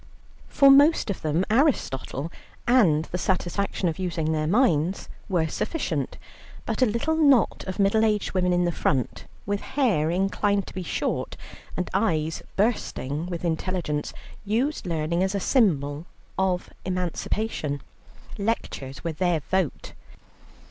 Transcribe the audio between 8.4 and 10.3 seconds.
in the front, with hair